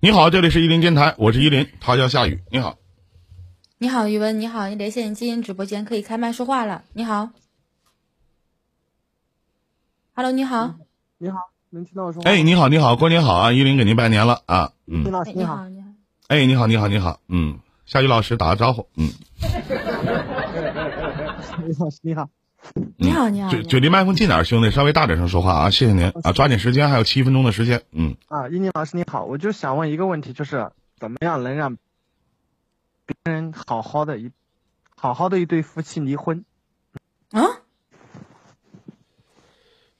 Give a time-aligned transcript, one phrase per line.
[0.00, 2.40] 你好，这里是伊林电台，我是伊林，他叫夏雨。
[2.52, 2.78] 你好，
[3.78, 6.84] 你好，宇文，你好，你连线进入直播间，可以开麦说话了。
[6.92, 7.30] 你好
[10.14, 10.76] ，Hello，你好，
[11.18, 11.38] 你好，
[11.70, 12.30] 能听到我说话？
[12.30, 13.50] 哎，你好，你好，过年好啊！
[13.52, 15.66] 伊林给您拜年了啊，嗯，老师你好，
[16.28, 19.10] 哎你好，你好，哎，你好，你好，你好，嗯，夏雨老师打个招呼，嗯，
[21.66, 22.30] 丁老师你好，
[22.96, 31.76] 你好，你好，嘴嘴离麦克风近点儿，兄弟，稍微大点声说话啊，谢谢您啊，抓紧时间，还有七分钟的时间，嗯，啊，伊宁老师你好，我就想问一个问题，就是怎么样能让
[33.06, 34.30] 别人好好的一
[34.96, 36.44] 好好的一对夫妻离婚？
[37.30, 37.42] 啊，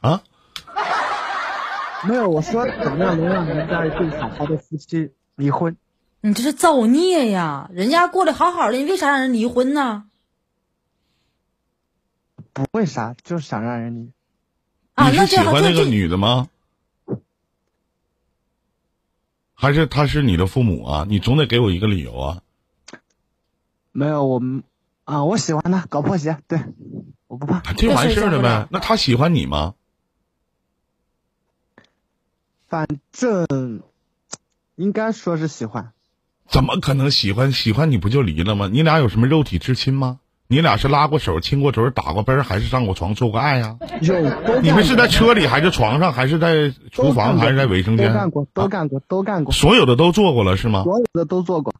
[0.00, 0.22] 啊，
[2.08, 5.76] 没有，我说怎么样能让人家一对好好的夫妻离婚？
[6.22, 7.70] 你这是造孽呀！
[7.72, 10.04] 人家过得好好的，你为啥让人离婚呢？
[12.56, 14.12] 不为啥，就是想让人离。
[14.94, 16.48] 啊，你是喜欢那个女的吗？
[19.52, 21.04] 还是她是你的父母啊？
[21.06, 22.42] 你总得给我一个理由啊！
[23.92, 24.62] 没有，我们
[25.04, 26.58] 啊，我喜欢她，搞破鞋，对，
[27.26, 27.58] 我不怕。
[27.58, 28.68] 啊这完事儿了呗？
[28.70, 29.74] 那她喜欢你吗？
[32.68, 33.82] 反正
[34.76, 35.92] 应该说是喜欢，
[36.48, 37.52] 怎么可能喜欢？
[37.52, 38.66] 喜欢你不就离了吗？
[38.72, 40.20] 你俩有什么肉体之亲吗？
[40.48, 48.08] 你俩是拉过手、亲过嘴、打过啵儿，还是上过床、做过爱呀、有你们是在车里，还是床上，还是在厨房，还是在卫生间？
[48.08, 50.84] 都干过，都啊干过，都干过，所有的都做过了是吗？
[50.84, 51.74] 所有的都做过。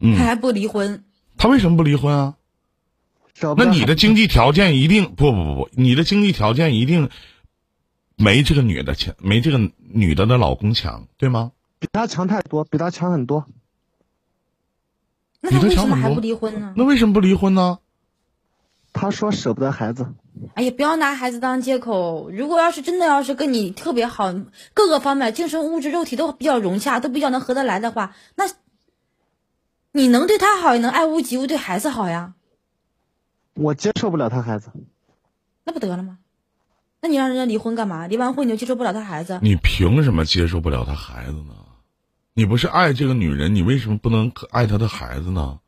[0.00, 1.04] 嗯，他还不离婚？
[1.36, 2.34] 他为什么不离婚啊？
[3.58, 7.10] 那你的经济条件一定不不不不，你的经济条件一定
[8.16, 9.60] 没这个女的强，没这个
[9.92, 11.52] 女的的老公强，对吗？
[11.78, 13.44] 比他强太多，比他强很多。
[15.42, 16.72] 那他你的为什么还不离婚呢？
[16.74, 17.78] 那为什么不离婚呢？
[18.98, 20.06] 他说舍不得孩子，
[20.54, 22.30] 哎呀，不要拿孩子当借口。
[22.30, 24.32] 如果要是真的要是跟你特别好，
[24.72, 28.46] 各个方面精神、物质、肉体都比较融洽，都比较能合得来的话，那
[29.92, 32.32] 你能对他好，也能爱屋及乌，对孩子好呀，
[33.52, 34.70] 我接受不了他孩子。
[35.64, 36.16] 那不得了吗？
[37.02, 38.06] 那你让人家离婚干嘛？
[38.06, 39.38] 离完婚你就接受不了他孩子？
[39.42, 41.54] 你凭什么接受不了他孩子呢？
[42.32, 45.58] 你不是爱这个女人，你为什么不能可爱她的孩子呢？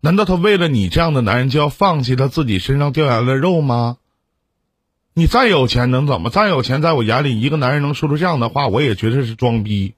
[0.00, 3.98] 难道他为了你这样的男人就要放弃他自己身上掉下来的肉吗？
[5.12, 6.30] 你再有钱能怎么？
[6.30, 9.94] 再有钱，在我眼里，一个男人能说出这样的话，我也觉得是装逼，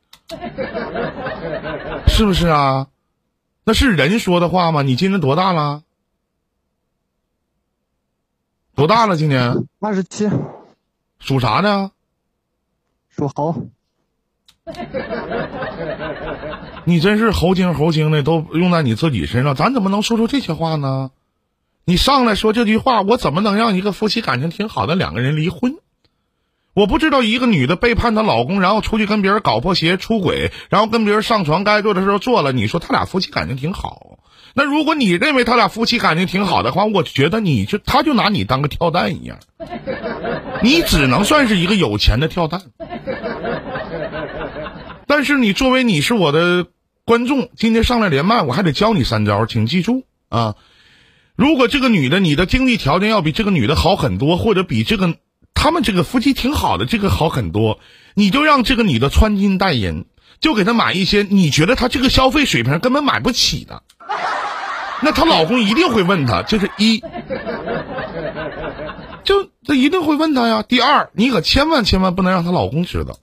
[2.08, 2.88] 是不是啊？
[3.64, 4.82] 那是人说的话吗？
[4.82, 5.82] 你今年多大了？
[8.74, 9.16] 多大了？
[9.16, 10.30] 今年二十七，
[11.20, 11.92] 属啥呢？
[13.10, 13.68] 属猴。
[16.84, 21.10] 你真是猴精猴精的，都用在你自己身上，咱怎么能说出这些话呢？
[21.84, 25.74] 你上来说这句话，我怎么能让一个夫妻感情挺好的两个人离婚？
[26.74, 32.52] 我不知道一个女的背叛她老公，然后出去跟别人搞破鞋、出轨，然后跟别人上床，该做的时候做了。
[32.52, 34.18] 你说他俩夫妻感情挺好，
[34.54, 39.38] 那如果你认为他俩夫妻感情挺好的话，我觉得你就他就拿你当个跳蛋一样，
[40.62, 42.62] 你只能算是一个有钱的跳蛋。
[45.14, 46.68] 但是你作为你是我的
[47.04, 50.54] 观众，今天上来连麦，我还得教你三招，请记住啊！
[51.36, 55.14] 如果这个女的你的经济条件要比这个女的好很多，或者比这个
[55.52, 57.78] 他们这个夫妻挺好的这个好很多，
[58.14, 60.06] 你就让这个女的穿金戴银，
[60.40, 63.82] 就给她买一些你觉得她这个消费水平根本买不起的，
[65.02, 67.04] 那她老公一定会问她，这是一，
[69.24, 70.64] 就她一定会问她呀。
[70.66, 73.18] 第二，你可千万千万不能让她老公知道。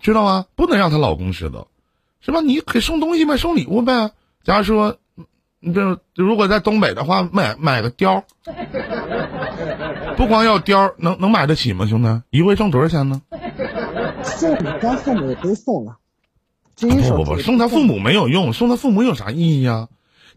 [0.00, 0.46] 知道吗？
[0.56, 1.68] 不能让她老公知道，
[2.20, 2.40] 是吧？
[2.40, 4.10] 你给送东西呗，送礼物呗。
[4.42, 4.96] 假如说，
[5.60, 8.24] 你这如果在东北的话，买买个貂儿，
[10.16, 12.22] 不光要貂儿，能能买得起吗，兄弟？
[12.30, 13.20] 一回挣多少钱呢？
[14.22, 15.96] 送你该送的也都送了。
[16.80, 19.88] 不不不，送他父母没有用，送他父母有啥意义呀、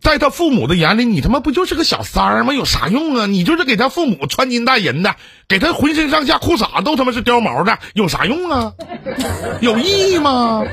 [0.02, 2.54] 在他父母的眼里，你他妈不就是个小三儿吗？
[2.54, 3.26] 有啥用啊？
[3.26, 5.16] 你就是给他父母穿金戴银的，
[5.48, 8.74] 给他浑身上下裤衩都他妈是貂毛的，有啥用啊？
[9.60, 10.64] 有意义吗？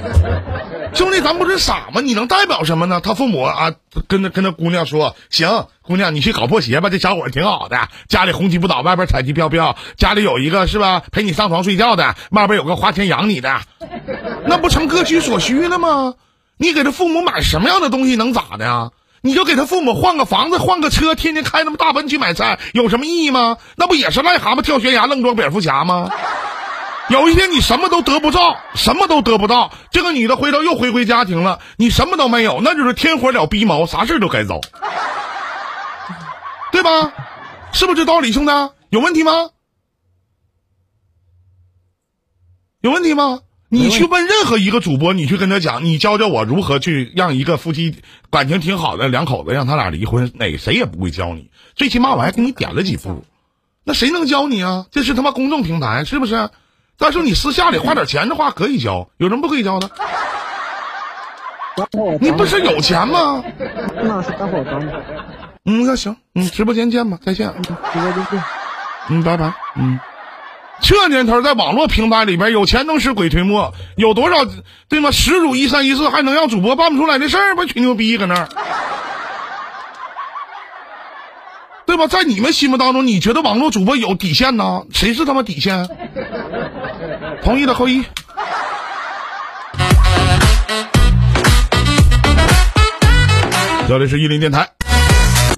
[0.94, 2.00] 兄弟，咱不是傻吗？
[2.00, 3.00] 你能代表什么呢？
[3.00, 3.72] 他父母啊，
[4.08, 13.60] 跟他跟他姑娘说，行，姑娘你去搞破鞋吧，这小伙挺好的，家里红旗不倒，外边彩旗飘飘，家里有一个是吧，陪你上床睡觉的，外边有个花钱养你的，
[14.46, 16.14] 那不成各取所需了吗？
[16.56, 18.90] 你给他父母买什么样的东西能咋的呀？
[19.22, 23.58] 你就给他父母换个房子、换个车，天天开那么大奔去买菜，有什么意义吗？
[23.76, 26.10] 那不也是癞蛤蟆跳悬崖愣装蝙蝠侠吗？
[27.10, 34.60] 有一天你什么都得不到，什么都得不到，这个女的回头又回归家庭了，你什么都没有，那就是天火了逼毛，啥事都该遭，
[36.70, 37.12] 对吧？
[37.72, 38.52] 是不是这道理，兄弟？
[38.90, 39.32] 有问题吗？
[42.80, 43.40] 有问题吗？
[43.68, 47.96] 你去问任何一个主播，你去跟他讲，你教教我如何去让一个夫妻
[48.30, 51.50] 感情挺好的两口子让他俩离婚，哪谁也不会教你。
[51.74, 53.24] 最起码我还给你点了几步，
[53.82, 54.86] 那谁能教你啊？
[54.92, 56.50] 这是他妈公众平台，是不是？
[57.00, 59.90] 但是你私下里花点钱的话可以交，有什么不可以交的？
[62.20, 63.42] 你不是有钱吗？
[65.64, 67.50] 嗯，那行，嗯，直播间见吧，再见。
[67.62, 68.42] 直播间见。
[69.08, 69.54] 嗯，拜拜。
[69.76, 69.98] 嗯，
[70.82, 74.44] 这年头在网络平台里边，有钱能使鬼推磨，有多少
[74.88, 75.10] 对吗？
[75.10, 78.48] 十组一三一四还能让主播办不出来的事儿，不吹牛逼搁那儿，
[81.86, 82.06] 对吧？
[82.06, 84.82] 在你们心目当中，你觉得网络主播有底线呢？
[84.92, 85.88] 谁是他妈底线？
[87.42, 88.04] 同意的扣一。
[93.88, 94.68] 这里是伊林电台，